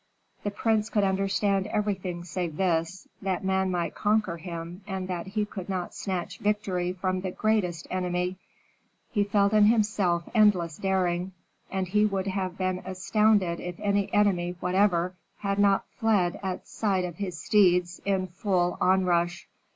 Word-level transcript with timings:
The 0.43 0.49
prince 0.49 0.89
could 0.89 1.03
understand 1.03 1.67
everything 1.67 2.23
save 2.23 2.57
this, 2.57 3.07
that 3.21 3.43
man 3.45 3.69
might 3.69 3.93
conquer 3.93 4.37
him 4.37 4.81
and 4.87 5.07
that 5.07 5.27
he 5.27 5.45
could 5.45 5.69
not 5.69 5.93
snatch 5.93 6.39
victory 6.39 6.91
from 6.91 7.21
the 7.21 7.29
greatest 7.29 7.85
enemy. 7.91 8.37
He 9.11 9.23
felt 9.23 9.53
in 9.53 9.65
himself 9.65 10.27
endless 10.33 10.77
daring, 10.77 11.33
and 11.69 11.87
he 11.87 12.07
would 12.07 12.25
have 12.25 12.57
been 12.57 12.81
astounded 12.83 13.59
if 13.59 13.79
any 13.79 14.11
enemy 14.11 14.55
whatever 14.59 15.13
had 15.37 15.59
not 15.59 15.85
fled 15.99 16.39
at 16.41 16.67
sight 16.67 17.05
of 17.05 17.17
his 17.17 17.39
steeds 17.39 18.01
in 18.03 18.25
full 18.25 18.79
onrush. 18.81 19.47